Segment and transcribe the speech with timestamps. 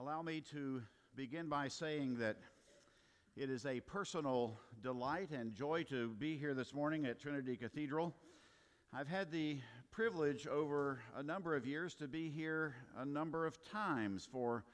[0.00, 0.80] Allow me to
[1.16, 2.36] begin by saying that
[3.36, 8.14] it is a personal delight and joy to be here this morning at Trinity Cathedral.
[8.92, 9.58] I've had the
[9.90, 14.64] privilege over a number of years to be here a number of times for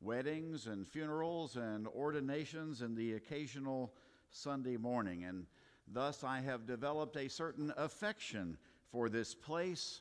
[0.00, 3.92] weddings and funerals and ordinations and the occasional
[4.30, 5.24] Sunday morning.
[5.24, 5.44] And
[5.88, 8.56] thus I have developed a certain affection
[8.90, 10.00] for this place,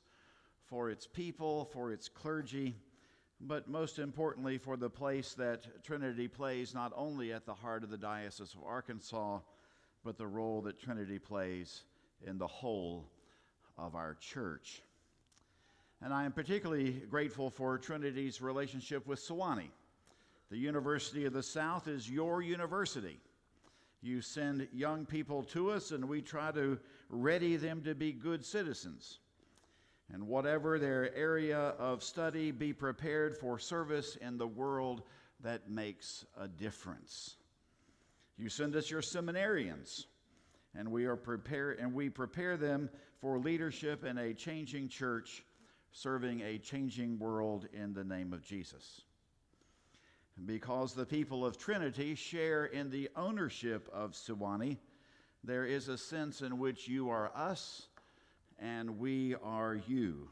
[0.63, 2.77] for its people, for its clergy
[3.41, 7.89] but most importantly for the place that Trinity plays not only at the heart of
[7.89, 9.39] the Diocese of Arkansas,
[10.03, 11.83] but the role that Trinity plays
[12.25, 13.05] in the whole
[13.77, 14.81] of our church.
[16.01, 19.71] And I am particularly grateful for Trinity's relationship with Sewanee.
[20.49, 23.19] The University of the South is your university.
[24.01, 26.79] You send young people to us, and we try to
[27.09, 29.19] ready them to be good citizens
[30.11, 35.03] and whatever their area of study, be prepared for service in the world
[35.41, 37.35] that makes a difference.
[38.37, 40.05] You send us your seminarians,
[40.75, 45.43] and we are prepare and we prepare them for leadership in a changing church,
[45.91, 49.01] serving a changing world in the name of Jesus.
[50.45, 54.77] Because the people of Trinity share in the ownership of Sewanee,
[55.43, 57.88] there is a sense in which you are us
[58.59, 60.29] and we are you.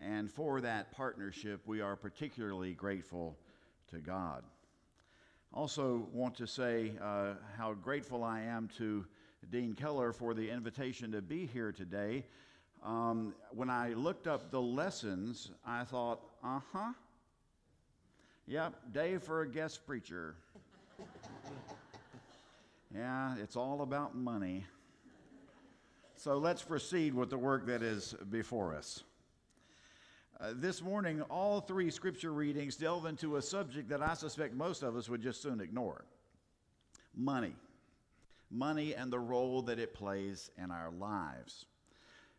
[0.00, 3.36] And for that partnership, we are particularly grateful
[3.90, 4.44] to God.
[5.52, 9.04] Also, want to say uh, how grateful I am to
[9.50, 12.24] Dean Keller for the invitation to be here today.
[12.84, 16.92] Um, when I looked up the lessons, I thought, uh huh.
[18.46, 20.36] Yep, day for a guest preacher.
[22.94, 24.64] yeah, it's all about money.
[26.18, 29.04] So let's proceed with the work that is before us.
[30.40, 34.82] Uh, this morning, all three scripture readings delve into a subject that I suspect most
[34.82, 36.04] of us would just soon ignore
[37.14, 37.54] money.
[38.50, 41.66] Money and the role that it plays in our lives.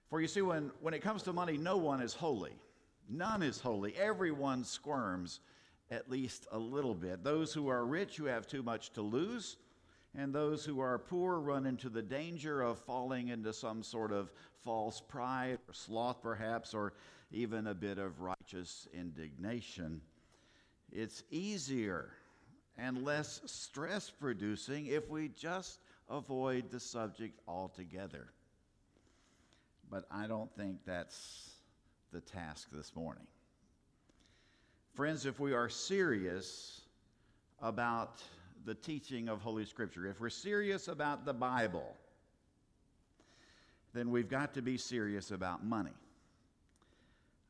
[0.09, 2.59] For you see, when, when it comes to money, no one is holy.
[3.09, 3.96] None is holy.
[3.96, 5.40] Everyone squirms
[5.90, 7.24] at least a little bit.
[7.24, 9.56] Those who are rich, who have too much to lose,
[10.18, 14.31] and those who are poor run into the danger of falling into some sort of
[14.64, 16.94] false pride or sloth, perhaps, or
[17.31, 20.02] even a bit of righteous indignation.
[20.92, 22.09] It's easier
[22.78, 28.28] and less stress producing if we just avoid the subject altogether.
[29.91, 31.52] But I don't think that's
[32.12, 33.28] the task this morning.
[34.94, 36.81] Friends, if we are serious
[37.62, 38.22] about
[38.66, 41.96] the teaching of Holy Scripture, if we're serious about the Bible,
[43.94, 45.94] then we've got to be serious about money.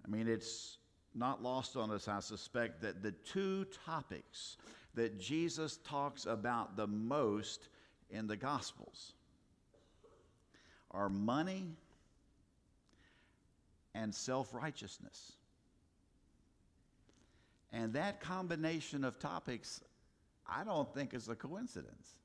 [0.06, 0.78] I mean, it's
[1.14, 4.58] not lost on us, I suspect, that the two topics
[4.96, 7.68] that Jesus talks about the most
[8.10, 9.14] in the Gospels
[10.92, 11.66] are money
[13.94, 15.34] and self righteousness.
[17.72, 19.82] And that combination of topics
[20.50, 22.20] I don't think is a coincidence.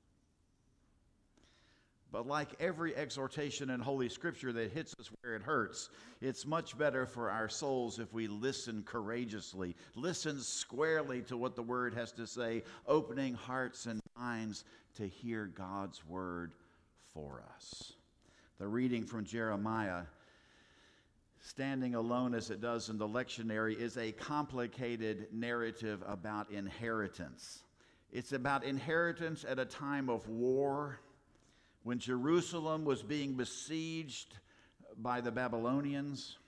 [2.14, 5.90] But like every exhortation in Holy Scripture that hits us where it hurts,
[6.20, 11.62] it's much better for our souls if we listen courageously, listen squarely to what the
[11.62, 14.62] Word has to say, opening hearts and minds
[14.94, 16.52] to hear God's Word
[17.12, 17.94] for us.
[18.60, 20.02] The reading from Jeremiah,
[21.40, 27.63] standing alone as it does in the lectionary, is a complicated narrative about inheritance.
[28.14, 31.00] It's about inheritance at a time of war
[31.82, 34.36] when Jerusalem was being besieged
[34.96, 36.38] by the Babylonians.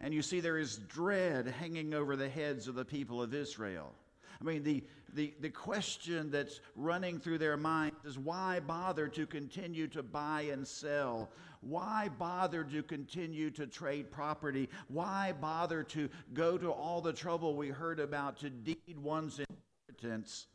[0.00, 3.92] And you see, there is dread hanging over the heads of the people of Israel.
[4.40, 4.84] I mean, the,
[5.14, 10.42] the, the question that's running through their minds is why bother to continue to buy
[10.42, 11.28] and sell?
[11.60, 14.68] Why bother to continue to trade property?
[14.86, 20.46] Why bother to go to all the trouble we heard about to deed one's inheritance?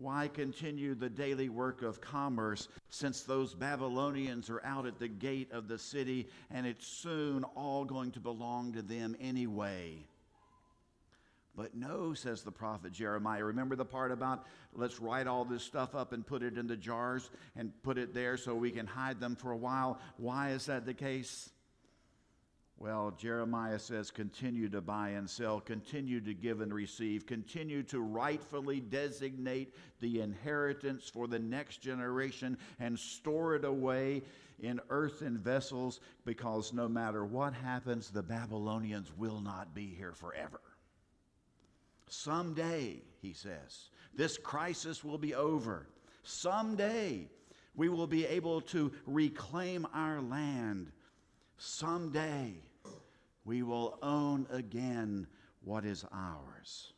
[0.00, 5.52] Why continue the daily work of commerce since those Babylonians are out at the gate
[5.52, 10.06] of the city and it's soon all going to belong to them anyway?
[11.54, 13.44] But no, says the prophet Jeremiah.
[13.44, 16.78] Remember the part about let's write all this stuff up and put it in the
[16.78, 20.00] jars and put it there so we can hide them for a while?
[20.16, 21.50] Why is that the case?
[22.80, 28.00] Well, Jeremiah says, continue to buy and sell, continue to give and receive, continue to
[28.00, 34.22] rightfully designate the inheritance for the next generation and store it away
[34.60, 40.62] in earthen vessels because no matter what happens, the Babylonians will not be here forever.
[42.08, 45.86] Someday, he says, this crisis will be over.
[46.22, 47.28] Someday,
[47.76, 50.92] we will be able to reclaim our land.
[51.58, 52.54] Someday,
[53.44, 55.26] we will own again
[55.62, 56.92] what is ours.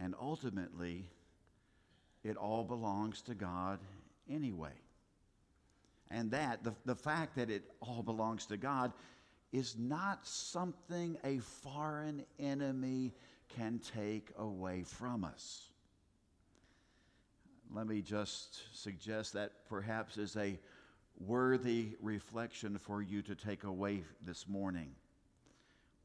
[0.00, 1.06] And ultimately,
[2.24, 3.78] it all belongs to God
[4.28, 4.72] anyway.
[6.10, 8.92] And that, the, the fact that it all belongs to God,
[9.52, 13.12] is not something a foreign enemy
[13.56, 15.68] can take away from us.
[17.72, 20.58] Let me just suggest that perhaps is a
[21.18, 24.94] worthy reflection for you to take away this morning.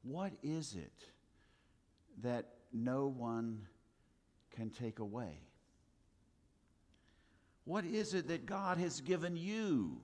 [0.03, 1.05] What is it
[2.21, 3.65] that no one
[4.55, 5.39] can take away?
[7.65, 9.97] What is it that God has given you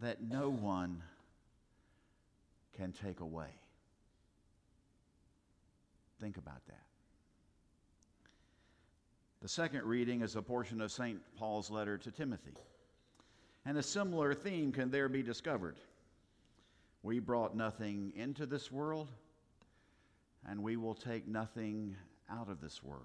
[0.00, 1.02] that no one
[2.76, 3.48] can take away?
[6.20, 6.84] Think about that.
[9.42, 11.18] The second reading is a portion of St.
[11.36, 12.52] Paul's letter to Timothy.
[13.66, 15.76] And a similar theme can there be discovered.
[17.02, 19.10] We brought nothing into this world,
[20.48, 21.96] and we will take nothing
[22.30, 23.04] out of this world.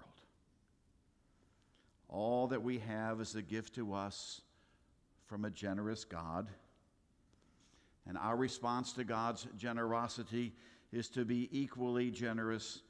[2.08, 4.40] All that we have is a gift to us
[5.26, 6.48] from a generous God.
[8.06, 10.52] And our response to God's generosity
[10.92, 12.80] is to be equally generous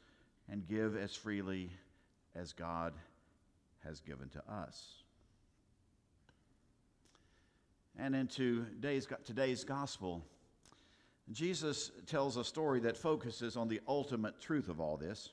[0.51, 1.71] and give as freely
[2.35, 2.93] as God
[3.85, 5.03] has given to us.
[7.99, 8.67] And into
[9.25, 10.23] today's, gospel,
[11.33, 15.31] Jesus tells a story that focuses on the ultimate truth of all this.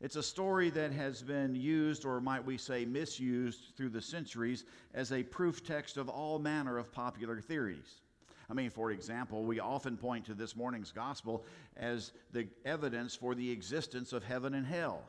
[0.00, 4.64] It's a story that has been used, or might we say misused, through the centuries
[4.94, 8.00] as a proof text of all manner of popular theories.
[8.48, 11.44] I mean, for example, we often point to this morning's gospel
[11.76, 15.02] as the evidence for the existence of heaven and hell.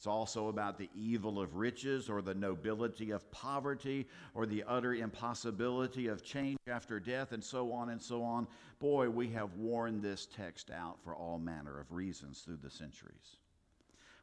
[0.00, 4.94] It's also about the evil of riches or the nobility of poverty or the utter
[4.94, 8.48] impossibility of change after death and so on and so on.
[8.78, 13.36] Boy, we have worn this text out for all manner of reasons through the centuries.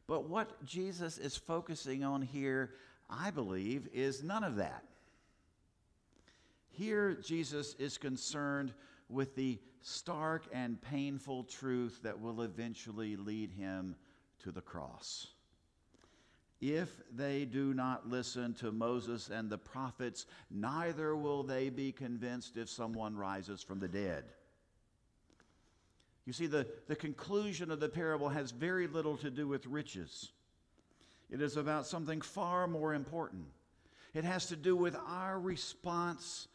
[0.08, 2.74] But what Jesus is focusing on here,
[3.08, 4.82] I believe, is none of that.
[6.70, 8.72] Here, Jesus is concerned
[9.08, 13.94] with the stark and painful truth that will eventually lead him
[14.40, 15.28] to the cross.
[16.60, 22.56] If they do not listen to Moses and the prophets, neither will they be convinced
[22.56, 24.24] if someone rises from the dead.
[26.26, 30.32] You see, the, the conclusion of the parable has very little to do with riches.
[31.30, 33.46] It is about something far more important.
[34.12, 36.48] It has to do with our response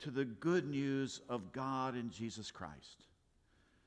[0.00, 3.04] to the good news of God in Jesus Christ,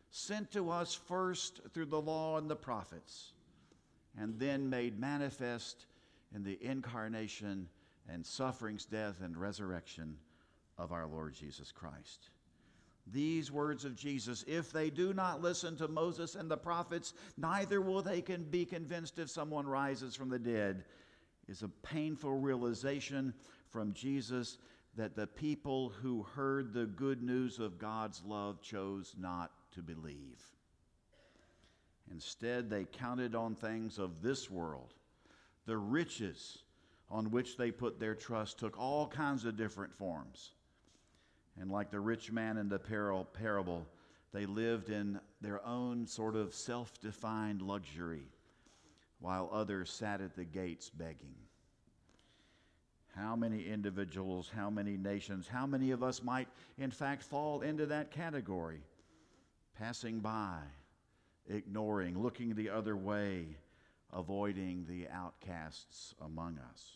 [0.10, 3.32] sent to us first through the law and the prophets
[4.18, 5.86] and then made manifest
[6.34, 7.68] in the incarnation
[8.10, 10.18] and sufferings, death, and resurrection
[10.78, 12.30] of our Lord Jesus Christ.
[13.08, 17.82] These words of Jesus, if they do not listen to Moses and the prophets, neither
[17.82, 20.84] will they can be convinced if someone rises from the dead,
[21.48, 23.34] is a painful realization
[23.70, 24.58] from Jesus
[24.96, 30.42] that the people who heard the good news of God's love chose not to believe.
[32.12, 34.94] Instead, they counted on things of this world.
[35.66, 36.60] The riches
[37.10, 40.52] on which they put their trust took all kinds of different forms.
[41.60, 43.88] And like the rich man in the parable,
[44.34, 48.28] they lived in their own sort of self defined luxury
[49.20, 51.36] while others sat at the gates begging.
[53.16, 57.86] How many individuals, how many nations, how many of us might, in fact, fall into
[57.88, 58.82] that category?
[59.78, 60.60] Passing by,
[61.50, 63.46] ignoring, looking the other way,
[64.14, 66.94] avoiding the outcasts among us.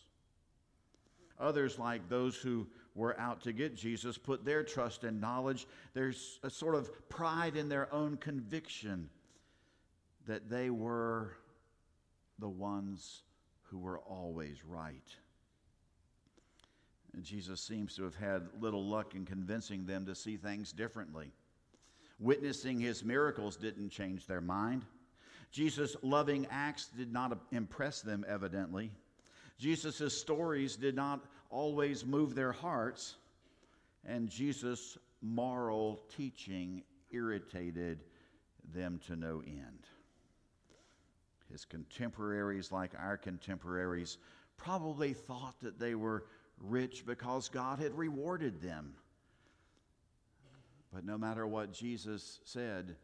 [1.38, 5.66] Others, like those who were out to get Jesus, put their trust in knowledge.
[5.92, 9.10] There's a sort of pride in their own conviction
[10.26, 11.36] that they were
[12.38, 13.22] the ones
[13.64, 15.14] who were always right.
[17.14, 21.32] And Jesus seems to have had little luck in convincing them to see things differently.
[22.18, 24.84] Witnessing his miracles didn't change their mind.
[25.50, 28.90] Jesus' loving acts did not impress them, evidently.
[29.58, 33.16] Jesus' stories did not always move their hearts.
[34.04, 38.04] And Jesus' moral teaching irritated
[38.74, 39.86] them to no end.
[41.50, 44.18] His contemporaries, like our contemporaries,
[44.56, 46.24] probably thought that they were
[46.60, 48.94] rich because God had rewarded them.
[50.96, 52.96] But no matter what Jesus said,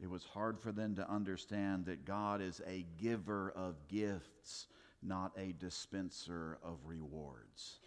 [0.00, 4.66] It was hard for them to understand that God is a giver of gifts,
[5.02, 7.80] not a dispenser of rewards.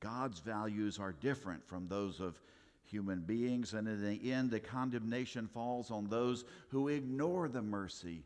[0.00, 2.40] God's values are different from those of
[2.84, 8.24] human beings, and in the end, the condemnation falls on those who ignore the mercy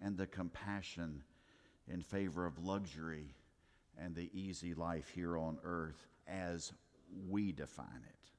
[0.00, 1.22] and the compassion
[1.88, 3.34] in favor of luxury
[3.96, 6.72] and the easy life here on earth as
[7.28, 8.31] we define it.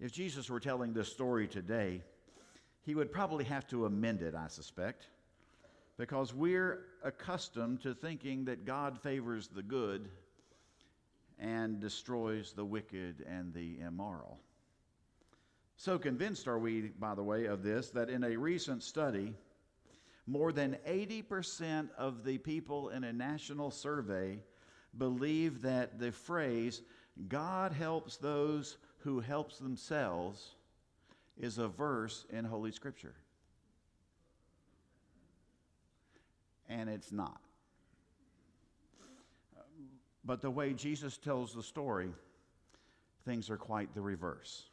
[0.00, 2.02] If Jesus were telling this story today,
[2.82, 5.06] he would probably have to amend it, I suspect,
[5.96, 10.08] because we're accustomed to thinking that God favors the good
[11.38, 14.38] and destroys the wicked and the immoral.
[15.76, 19.34] So convinced are we, by the way, of this that in a recent study,
[20.26, 24.38] more than 80% of the people in a national survey
[24.96, 26.82] believe that the phrase,
[27.28, 30.54] God helps those who helps themselves,
[31.38, 33.14] is a verse in Holy Scripture.
[36.70, 37.40] And it's not.
[40.24, 42.08] But the way Jesus tells the story,
[43.26, 44.64] things are quite the reverse.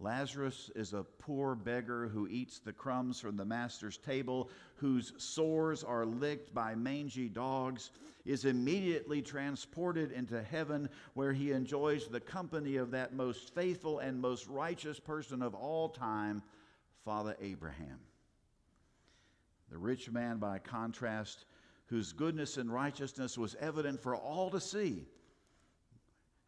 [0.00, 5.84] Lazarus is a poor beggar who eats the crumbs from the master's table, whose sores
[5.84, 7.90] are licked by mangy dogs,
[8.24, 14.18] is immediately transported into heaven where he enjoys the company of that most faithful and
[14.18, 16.42] most righteous person of all time,
[17.04, 18.00] Father Abraham.
[19.70, 21.44] The rich man, by contrast,
[21.86, 25.04] whose goodness and righteousness was evident for all to see,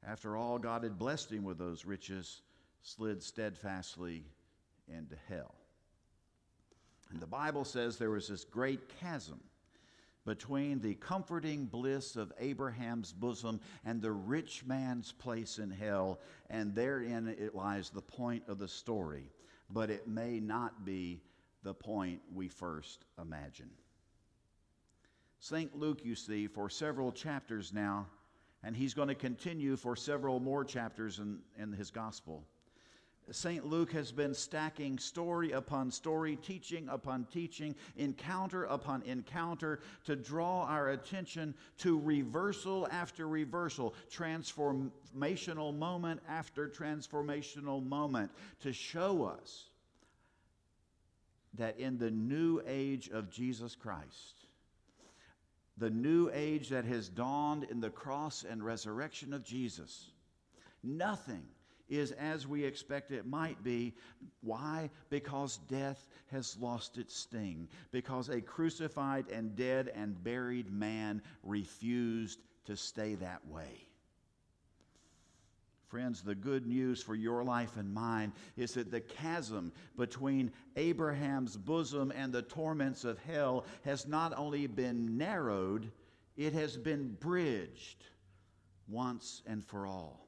[0.05, 2.41] after all, God had blessed him with those riches
[2.83, 4.25] slid steadfastly
[4.89, 5.55] into hell.
[7.11, 9.41] And the Bible says there was this great chasm
[10.25, 16.75] between the comforting bliss of Abraham's bosom and the rich man's place in hell, and
[16.75, 19.31] therein it lies the point of the story.
[19.71, 21.23] But it may not be
[21.63, 23.71] the point we first imagine.
[25.41, 25.77] St.
[25.77, 28.07] Luke, you see, for several chapters now,
[28.63, 32.47] and he's going to continue for several more chapters in, in his gospel
[33.31, 33.65] St.
[33.65, 40.65] Luke has been stacking story upon story, teaching upon teaching, encounter upon encounter to draw
[40.65, 49.67] our attention to reversal after reversal, transformational moment after transformational moment, to show us
[51.55, 54.47] that in the new age of Jesus Christ,
[55.79, 60.11] the new age that has dawned in the cross and resurrection of Jesus,
[60.83, 61.45] nothing
[61.93, 63.95] is as we expect it might be.
[64.41, 64.91] Why?
[65.11, 67.69] Because death has lost its sting.
[67.91, 73.87] Because a crucified and dead and buried man refused to stay that way.
[75.89, 81.55] Friends, the good news for your life and mine is that the chasm between Abraham's
[81.55, 85.93] bosom and the torments of hell has not only been narrowed,
[86.39, 88.07] it has been bridged
[88.89, 90.27] once and for all.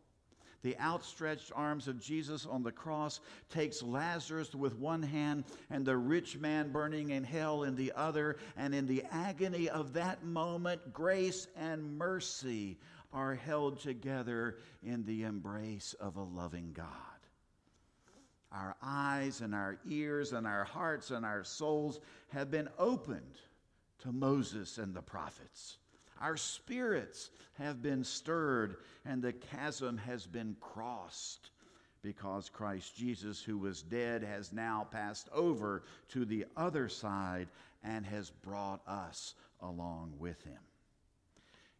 [0.64, 5.97] The outstretched arms of Jesus on the cross takes Lazarus with one hand and the
[5.97, 8.38] rich man burning in hell in the other.
[8.56, 12.78] And in the agony of that moment, grace and mercy
[13.12, 16.88] are held together in the embrace of a loving God.
[18.50, 23.38] Our eyes and our ears and our hearts and our souls have been opened
[23.99, 25.76] to Moses and the prophets.
[26.21, 31.50] Our spirits have been stirred, and the chasm has been crossed
[32.02, 37.49] because Christ Jesus, who was dead, has now passed over to the other side
[37.83, 40.59] and has brought us along with him.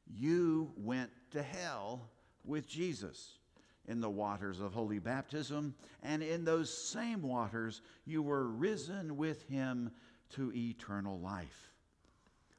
[0.07, 2.09] You went to hell
[2.45, 3.39] with Jesus
[3.87, 9.47] in the waters of holy baptism, and in those same waters you were risen with
[9.49, 9.91] him
[10.31, 11.74] to eternal life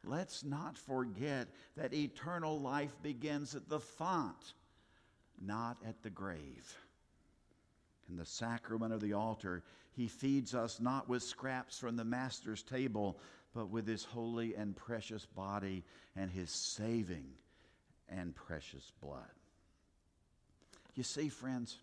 [0.08, 1.48] let's not forget
[1.78, 4.54] that eternal life begins at the font,
[5.42, 6.78] not at the grave.
[8.10, 12.64] In the sacrament of the altar, he feeds us not with scraps from the Master's
[12.64, 13.20] table,
[13.54, 15.84] but with his holy and precious body
[16.16, 17.26] and his saving
[18.10, 19.32] and precious blood.
[20.94, 21.78] You see, friends,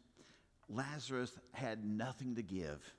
[0.69, 2.95] Lazarus had nothing to give,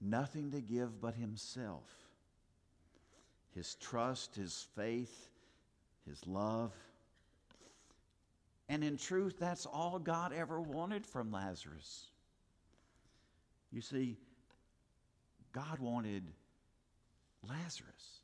[0.00, 2.07] nothing to give but himself
[3.54, 5.28] his trust, his faith,
[6.06, 6.72] his love.
[8.68, 12.06] And in truth, that's all God ever wanted from Lazarus.
[13.72, 14.18] You see,
[15.52, 16.24] God wanted
[17.48, 18.20] Lazarus.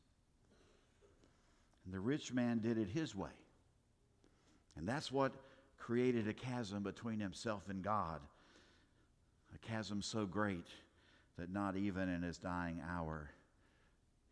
[1.84, 3.30] And the rich man did it his way.
[4.76, 5.32] And that's what
[5.78, 8.20] created a chasm between himself and God.
[9.54, 10.66] a chasm so great
[11.38, 13.30] that not even in his dying hour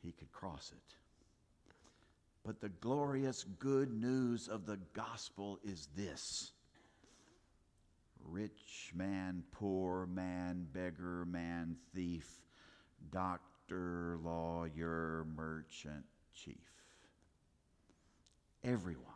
[0.02, 0.94] he could cross it.
[2.44, 6.52] But the glorious good news of the gospel is this
[8.24, 12.40] rich man, poor man, beggar man, thief,
[13.10, 16.04] doctor, lawyer, merchant,
[16.34, 16.56] chief.
[18.64, 19.06] Everyone.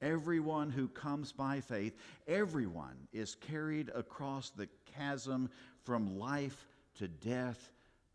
[0.00, 1.96] Everyone who comes by faith,
[2.26, 5.48] everyone is carried across the chasm
[5.84, 6.66] from life
[6.98, 7.70] to death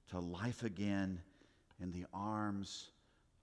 [0.10, 1.20] to life again
[1.82, 2.90] in the arms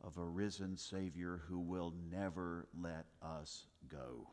[0.03, 4.29] of a risen Savior who will never let us go.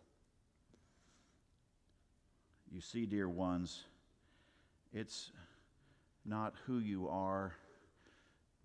[2.71, 3.83] You see, dear ones,
[4.93, 5.31] it's
[6.25, 7.53] not who you are,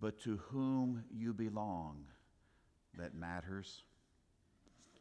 [0.00, 2.04] but to whom you belong
[2.96, 3.82] that matters.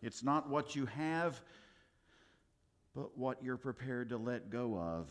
[0.01, 1.41] It's not what you have,
[2.95, 5.09] but what you're prepared to let go of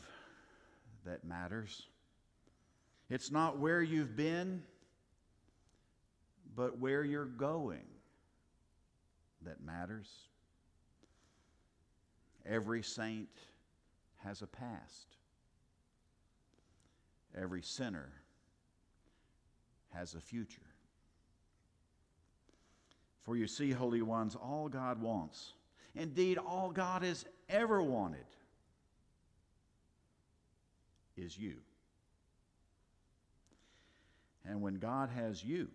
[1.05, 1.87] that matters.
[3.11, 4.63] It's not where you've been,
[6.57, 7.85] but where you're going
[9.43, 10.11] that matters.
[12.47, 13.29] Every saint
[14.25, 15.17] has a past.
[17.37, 18.13] Every sinner
[19.93, 20.61] has a future.
[23.23, 25.55] For you see, holy ones, all God wants,
[25.95, 28.27] indeed, all God has ever wanted,
[31.17, 31.57] is you.
[34.45, 35.69] And when God has you,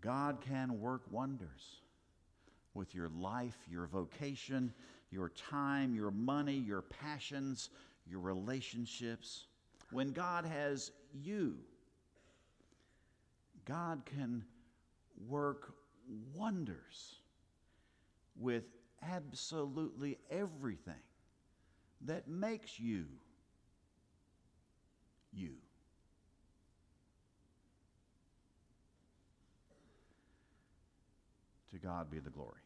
[0.00, 1.80] God can work wonders
[2.74, 4.72] with your life, your vocation,
[5.10, 7.70] your time, your money, your passions,
[8.06, 9.46] your relationships.
[9.90, 11.56] When God has you,
[13.64, 14.44] God can
[15.28, 15.74] work
[16.34, 17.20] wonders
[18.38, 18.64] with
[19.02, 20.94] absolutely everything
[22.02, 23.04] that makes you
[25.32, 25.54] you.
[31.74, 32.63] To God be the glory.